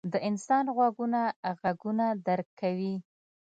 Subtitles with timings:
[0.13, 1.21] •د انسان غوږونه
[1.61, 2.95] ږغونه درک کوي.